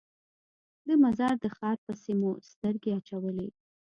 [0.87, 3.47] د مزار د ښار پسې مو سترګې اچولې.